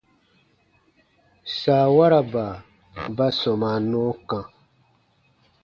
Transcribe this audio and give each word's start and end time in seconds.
Saawaraba 1.57 2.45
ba 3.15 3.27
sɔmaa 3.39 3.77
nɔɔ 3.89 4.11
kã. 4.29 4.41